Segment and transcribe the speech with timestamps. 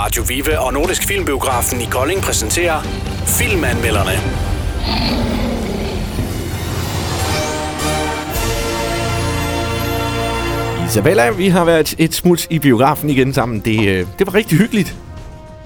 [0.00, 2.82] Radio Vive og Nordisk Filmbiografen i Kolding præsenterer
[3.26, 4.10] Filmanmelderne.
[10.86, 13.60] Isabella, vi har været et smut i biografen igen sammen.
[13.60, 14.96] Det, øh, det var rigtig hyggeligt.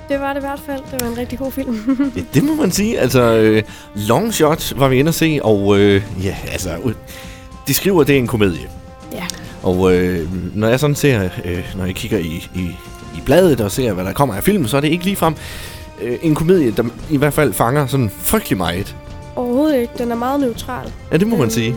[0.08, 0.80] Det var det i hvert fald.
[0.90, 2.10] Det var en rigtig god film.
[2.14, 3.00] Det, det må man sige.
[3.00, 3.62] Altså, øh,
[3.94, 6.94] Long Shot var vi inde at se, og øh, ja, altså, øh,
[7.68, 8.68] de skriver, at det er en komedie.
[9.12, 9.24] ja.
[9.62, 12.76] Og øh, når jeg sådan ser, øh, når jeg kigger i, i
[13.24, 15.34] bladet og ser, hvad der kommer af filmen, så er det ikke ligefrem
[16.02, 18.96] øh, en komedie, der i hvert fald fanger sådan frygtelig meget.
[19.36, 19.92] Overhovedet ikke.
[19.98, 20.92] Den er meget neutral.
[21.12, 21.74] Ja, det må man Øhm, sige.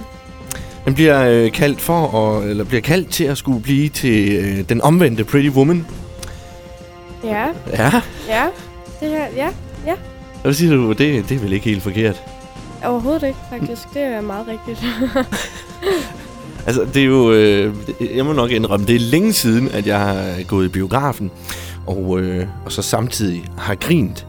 [0.86, 4.70] Den bliver øh, kaldt for, at, eller bliver kaldt til at skulle blive til øh,
[4.70, 5.88] den omvendte Pretty Woman.
[7.24, 7.92] Ja, Ja,
[8.28, 8.44] ja.
[9.00, 9.50] Det her, ja.
[10.42, 10.88] hvad siger du?
[10.90, 12.22] Det, det er vel ikke helt forkert.
[12.86, 13.82] Overhovedet ikke, faktisk.
[13.94, 14.86] Det er meget rigtigt.
[16.68, 17.32] Altså, det er jo...
[17.32, 17.74] Øh,
[18.16, 21.32] jeg må nok indrømme, det er længe siden, at jeg har gået i biografen,
[21.88, 24.26] og, øh, og så samtidig har grint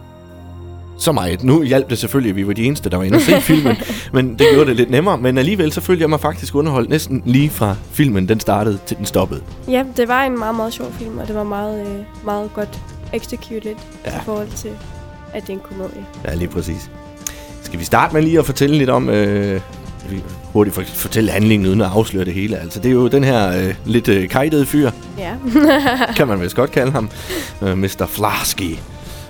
[0.98, 1.42] så meget.
[1.44, 3.76] Nu hjalp det selvfølgelig, at vi var de eneste, der var inde og se filmen,
[4.12, 5.18] men det gjorde det lidt nemmere.
[5.18, 8.96] Men alligevel så følte jeg mig faktisk underholdt næsten lige fra filmen, den startede til
[8.96, 9.40] den stoppede.
[9.68, 12.80] ja, det var en meget, meget sjov film, og det var meget, øh, meget godt
[13.12, 13.74] executed
[14.06, 14.10] Ja.
[14.10, 14.70] i forhold til,
[15.34, 16.04] at det er en komedie.
[16.24, 16.90] Ja, lige præcis.
[17.62, 19.08] Skal vi starte med lige at fortælle lidt om...
[19.08, 19.60] Øh,
[20.52, 22.56] hurtigt for- fortælle handlingen uden at afsløre det hele.
[22.58, 25.32] Altså, det er jo den her øh, lidt øh, kajtede fyr, Ja.
[26.16, 27.10] kan man vist godt kalde ham.
[27.62, 28.06] Øh, Mr.
[28.08, 28.76] Flasky.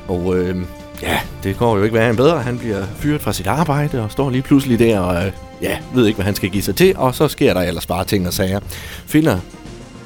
[0.09, 0.57] Og øh,
[1.03, 2.43] ja, det går jo ikke værre end bedre.
[2.43, 6.07] Han bliver fyret fra sit arbejde og står lige pludselig der og øh, ja, ved
[6.07, 6.95] ikke, hvad han skal give sig til.
[6.97, 8.61] Og så sker der ellers bare ting og sager.
[9.07, 9.39] Finder,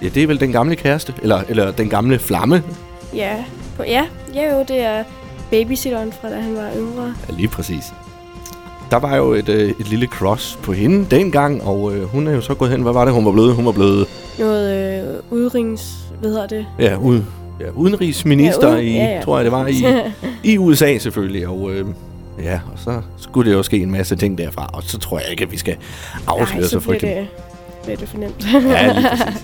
[0.02, 2.62] ja, det er vel den gamle kæreste, eller, eller den gamle flamme.
[3.14, 3.34] ja.
[3.76, 4.02] På, ja.
[4.34, 5.04] ja, jo, det er
[5.50, 7.14] babysitteren fra da han var yngre.
[7.28, 7.84] Ja, lige præcis.
[8.92, 12.32] Der var jo et, øh, et lille cross på hende dengang, og øh, hun er
[12.32, 12.82] jo så gået hen.
[12.82, 13.54] Hvad var det, hun var blevet?
[13.54, 14.06] Hun var blevet
[14.38, 15.94] Noget øh, udrings...
[16.20, 16.66] Hvad hedder det?
[16.78, 17.22] ja, ud,
[17.60, 19.20] ja, udenrigsminister Ja, uden- i, ja, ja.
[19.22, 19.84] tror jeg det var, i,
[20.52, 21.48] i USA selvfølgelig.
[21.48, 21.86] Og øh,
[22.42, 25.30] ja, og så skulle det jo ske en masse ting derfra, og så tror jeg
[25.30, 25.76] ikke, at vi skal
[26.26, 27.16] afsløre så så bliver frygteligt.
[27.16, 27.28] det,
[27.84, 28.46] bliver det fornemt.
[28.72, 29.42] Ja, lige præcis.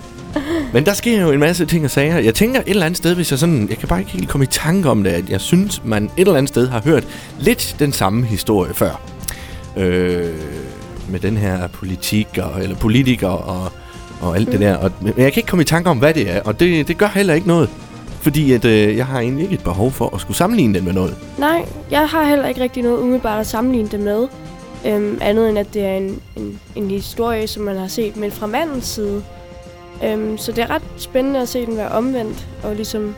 [0.73, 2.17] Men der sker jo en masse ting og sager.
[2.17, 3.67] Jeg tænker et eller andet sted, hvis jeg sådan...
[3.69, 6.09] Jeg kan bare ikke helt komme i tanke om det, at jeg synes, man et
[6.17, 7.03] eller andet sted har hørt
[7.39, 9.01] lidt den samme historie før.
[9.77, 10.33] Øh,
[11.09, 13.71] med den her politik, og, eller politiker og,
[14.21, 14.51] og alt mm.
[14.51, 14.77] det der.
[14.77, 16.97] Og, men jeg kan ikke komme i tanke om, hvad det er, og det, det
[16.97, 17.69] gør heller ikke noget.
[18.21, 20.93] Fordi at, øh, jeg har egentlig ikke et behov for at skulle sammenligne den med
[20.93, 21.15] noget.
[21.37, 24.27] Nej, jeg har heller ikke rigtig noget umiddelbart at sammenligne det med.
[24.85, 28.31] Øhm, andet end at det er en, en, en historie, som man har set, men
[28.31, 29.23] fra mandens side.
[30.03, 33.15] Øhm, så det er ret spændende at se den være omvendt, og ligesom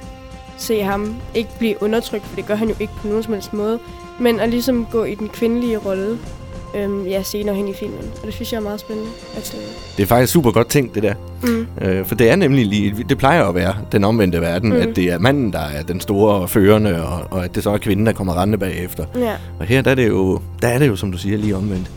[0.57, 3.53] se ham ikke blive undertrykt, for det gør han jo ikke på nogen som helst
[3.53, 3.79] måde.
[4.19, 6.17] Men at ligesom gå i den kvindelige rolle,
[6.75, 7.99] øhm, ja, senere hen i filmen.
[8.21, 9.09] Og det synes jeg er meget spændende.
[9.37, 9.61] At, øh,
[9.97, 11.13] Det er faktisk super godt tænkt, det der.
[11.43, 14.75] mm, Øh, for det er nemlig lige, det plejer at være den omvendte verden, mm.
[14.81, 17.77] At det er manden, der er den store førende, og, og at det så er
[17.77, 19.05] kvinden, der kommer rendende bagefter.
[19.15, 19.33] ja.
[19.59, 21.91] Og her der er, det jo, der er det jo, som du siger, lige omvendt.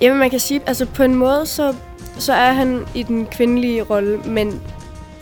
[0.00, 1.74] Jamen, man kan sige, altså på en måde, så,
[2.18, 4.60] så er han i den kvindelige rolle, men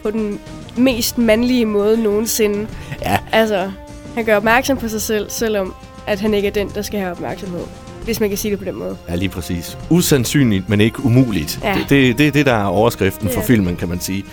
[0.02, 0.40] på den
[0.76, 2.66] mest mandlige måde nogensinde.
[3.02, 3.18] Ja.
[3.32, 3.70] Altså,
[4.14, 5.74] han gør opmærksom på sig selv, selvom
[6.06, 7.60] at han ikke er den, der skal have opmærksomhed.
[8.04, 8.96] Hvis man kan sige det på den måde.
[9.08, 9.78] Ja, lige præcis.
[9.90, 11.58] Usandsynligt, men ikke umuligt.
[11.64, 11.74] Ja.
[11.74, 14.24] Det, det, det er det, der er overskriften Det for filmen, kan man sige.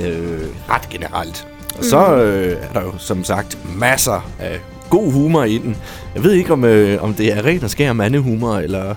[0.00, 0.40] Øh,
[0.70, 1.46] ret generelt.
[1.78, 2.18] Og så Mhm.
[2.20, 4.58] øh, er der jo, som sagt, masser af
[4.90, 5.76] god humor i den.
[6.14, 8.94] Jeg ved ikke, om, øh, om det er ren og skær mandehumor, eller...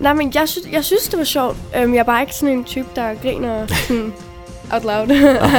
[0.00, 1.56] Nej, men jeg, synes, jeg synes, det var sjovt.
[1.84, 4.12] Um, jeg er bare ikke sådan en type, der griner sådan
[4.72, 5.06] out loud.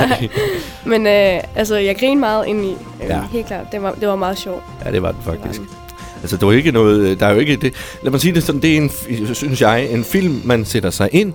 [0.92, 2.70] Men øh, altså, jeg griner meget ind i.
[2.70, 3.16] Um, Ja.
[3.18, 3.22] ja.
[3.32, 3.66] Helt klart.
[3.72, 4.64] Det var, det var meget sjovt.
[4.86, 5.60] ja, det var den faktisk.
[5.62, 5.89] Det var
[6.22, 7.20] Altså, det er jo ikke noget...
[7.20, 7.74] Der er jo ikke det...
[8.04, 8.92] Lad mig sige det sådan, det er en,
[9.36, 11.34] synes jeg, en film, man sætter sig ind,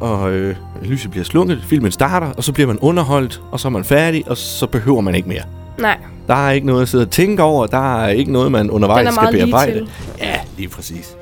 [0.00, 3.72] og øh, lyset bliver slukket, filmen starter, og så bliver man underholdt, og så er
[3.72, 5.42] man færdig, og så behøver man ikke mere.
[5.78, 5.96] Nej,
[6.26, 9.06] Der er ikke noget at sidde og tænke over, der er ikke noget, man undervejs
[9.06, 9.72] er skal meget lige bearbejde.
[9.72, 9.88] til.
[10.20, 11.16] Ja, lige præcis.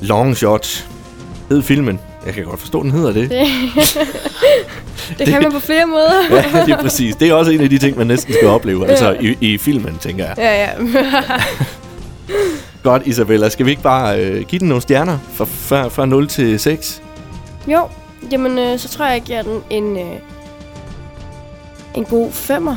[0.00, 0.86] Long Shot
[1.50, 2.00] hed filmen.
[2.26, 3.30] Jeg kan godt forstå, den hedder det.
[3.30, 3.46] Det,
[5.18, 6.12] det kan man på flere måder.
[6.54, 7.16] ja, lige præcis.
[7.16, 8.86] Det er også en af de ting, man næsten skal opleve.
[8.86, 10.34] Altså i, i filmen, tænker jeg.
[10.38, 10.70] Ja, ja.
[12.84, 13.48] Godt, Isabella.
[13.48, 17.02] Skal vi ikke bare øh, give den nogle stjerner fra, fra, fra 0 til 6?
[17.68, 17.88] jo,
[18.30, 20.16] jamen øh, så tror jeg, jeg giver den en, øh,
[21.94, 22.76] en god femmer.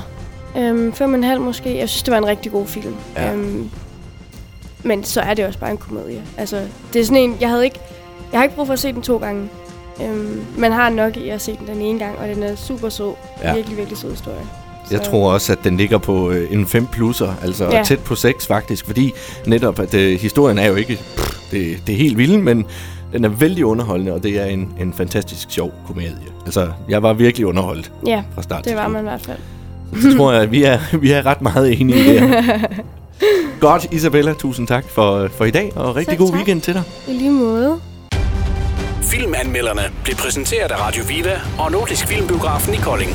[0.58, 1.78] Øhm, fem og en halv måske.
[1.78, 2.96] Jeg synes, det var en rigtig god film.
[3.16, 3.34] Ja.
[3.34, 3.70] Øhm,
[4.84, 6.24] men så er det også bare en komedie.
[6.38, 6.62] Altså,
[6.94, 7.80] det er sådan en, jeg havde ikke,
[8.32, 9.50] jeg har ikke brug for at se den to gange.
[10.04, 12.90] Øhm, man har nok i at se den den ene gang, og den er super
[12.90, 13.14] sød.
[13.44, 13.54] Ja.
[13.54, 14.48] Virkelig, virkelig sød historie.
[14.92, 17.84] Jeg tror også, at den ligger på øh, en 5 plusser, altså ja.
[17.84, 19.14] Tæt på 6 faktisk, fordi
[19.46, 22.66] netop, at øh, historien er jo ikke pff, det, det er helt vildt, men
[23.14, 26.12] den er vældig underholdende, og det er en, en fantastisk sjov komedie.
[26.46, 29.38] Altså, jeg var virkelig underholdt Ja, fra start det til var man i hvert fald.
[30.02, 32.60] Så tror jeg, at vi er, vi er ret meget enige i det her.
[33.60, 34.34] Godt, Isabella.
[34.34, 36.36] Tusind tak for, for i dag, og rigtig Selv god tak.
[36.36, 36.84] weekend til dig.
[37.08, 37.80] I lige måde.
[39.02, 43.12] Filmanmelderne blev præsenteret af Radio Viva og Nordisk Filmbiografen i Kolding.